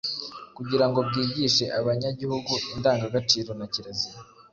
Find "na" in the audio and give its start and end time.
3.59-3.65